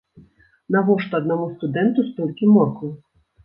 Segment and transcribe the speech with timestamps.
[0.75, 2.95] Навошта аднаму студэнту столькі морквы?